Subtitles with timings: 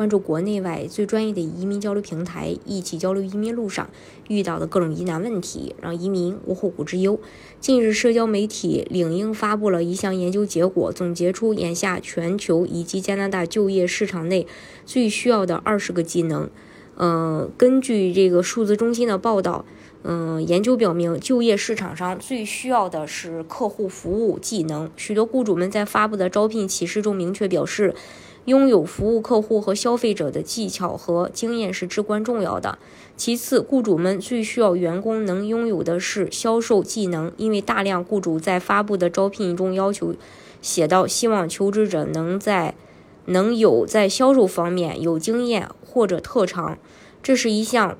[0.00, 3.90] 关注国内外最专业的移民交流平台，一起交流移民路上
[4.28, 7.20] 遇到的各种疑难问题，让移民无后顾之忧。
[7.60, 14.46] 近日，社交媒体领英发布了一项研究结果，总结出眼下全球以及加拿大就业市场内
[14.86, 16.48] 最需要的二十个技能。
[16.96, 19.66] 嗯，根据这个数字中心的报道，
[20.02, 24.90] 嗯，研究表明，就业市场上最需要的是客户服务技能。
[24.96, 27.94] 许多雇主们在发布的招聘启事中明确表示。
[28.46, 32.78] 拥有服务客户和消费者的技巧和经验是至关重要的。
[33.16, 40.14] 其次，雇主们最需要员工能拥有的是销售技能，因为大量雇主在发布的招聘中要求
[40.62, 42.74] 写到，希望求职者能在
[43.26, 46.78] 能有在销售方面有经验或者特长，
[47.22, 47.98] 这是一项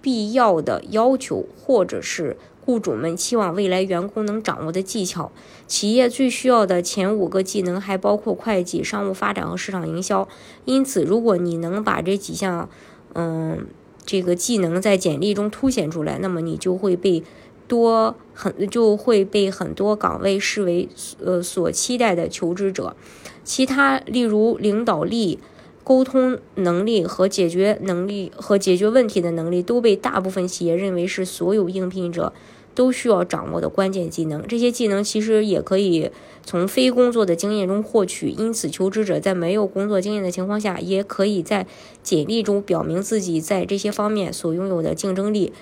[0.00, 2.36] 必要的要求，或者是。
[2.64, 5.30] 雇主们期望未来员工能掌握的技巧，
[5.66, 10.26] 企业最需要的前五个技能还包括会计、商务发展和市场营销。
[10.64, 12.68] 因此，如果你能把这几项，
[13.14, 13.66] 嗯，
[14.06, 17.22] 这个技能在简历中凸显出来，那么你就会被
[17.68, 20.88] 多很就会被很多岗位视为
[21.22, 22.96] 呃所期待的求职者。
[23.42, 25.38] 其他，例如领导力。
[25.84, 32.32] 沟通能力和解决能力和解决问题的能力都被大部分企业认为是所有应聘者
[32.74, 34.44] 都需要掌握的关键技能。
[34.48, 36.10] 这些技能其实也可以
[36.42, 41.66] 从非工作的经验中获取，因此求职者在没有工作经验的情况下，也可以在
[42.02, 45.52] 简历中表明自己在这些方面所拥有的竞争力。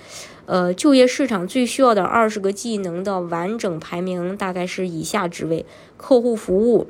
[0.45, 5.65] 呃，就业市场最需要的二十个技能的完整排名大概是以下职位：
[5.97, 6.87] 客户服务。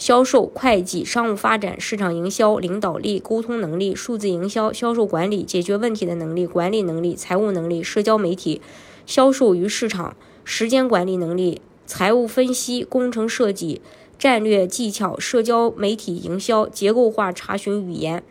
[0.00, 8.62] 销售、会计、商务发展、市场营销、领导力、沟通能力、数字营销、销售管理、解决问题的能力、管理能力、财务能力、社交媒体、
[9.04, 13.82] 销售与市场、时间管理能力、财务分析、工程设计、
[14.18, 18.22] 战略技巧、社交媒体营销、结构化查询语言。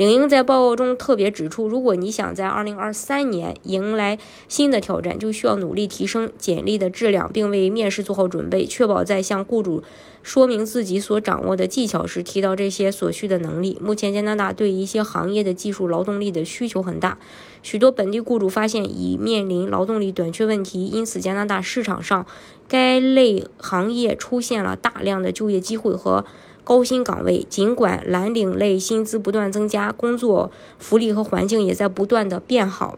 [0.00, 4.18] 领英在报告中特别指出，如果你想在2023年迎来
[4.48, 9.82] 新的挑战，就需要努力提升简历的质量，并为面试做好准备，确保在向雇主
[10.22, 13.76] 说明自己所掌握的技巧时提到这些所需的能力。
[13.82, 17.18] 目前，加拿大对一些行业的技术劳动力的需求很大，
[17.62, 22.24] 许多本地雇主发现已面临劳动力短缺问题，因此加拿大市场上
[22.66, 26.24] 该类行业出现了大量的就业机会和。
[26.70, 32.96] 高薪岗位，尽管蓝领类薪资不断增加，工作福利和环境也在不断的变好，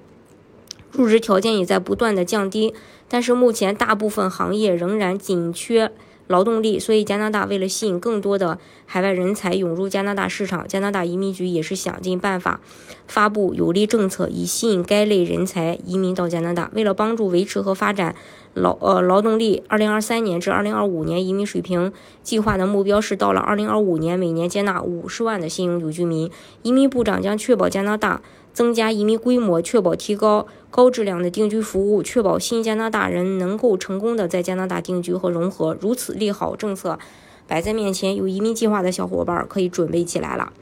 [0.90, 2.74] 入职条件也在不断的降低，
[3.08, 5.90] 但是目前大部分行业仍然紧缺。
[6.32, 12.60] 劳动力，所以加拿大为了吸引更多的海外人才涌入加拿大市场，加拿大移民局也是想尽办法
[13.06, 16.68] 发布有利政策，以吸引该类人才移民到加拿大。
[16.74, 18.16] 为了帮助维持和发展
[18.54, 21.92] 劳呃劳动力，二零二三年至二零二五年移民水平
[22.24, 26.30] 计划的目标是到了二零二五年每年接纳五十万的新永久居民。
[26.62, 28.20] 移民部长将确保加拿大。
[28.52, 35.76] 增加移民规模，确保提高高质量的定居服务，确保新加拿大人能够成功的在加拿大定居和融合。
[35.80, 36.98] 如此利好政策
[37.46, 40.52] 摆在面前，有移民计划的小伙伴可以准备起来了。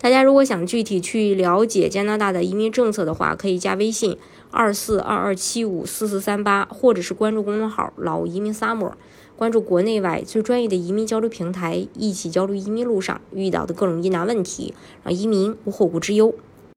[0.00, 4.18] 大家如果想具体去了解加拿大的移民政策的话，可以加微信
[4.50, 8.92] 二四二二七五四四三八，或者是关注公众号“老移民 summer”，
[9.36, 16.34] 关注国内外最专业的移民交流平台，一起交流移民路上遇到的各种疑难问题，让移民无后顾之忧。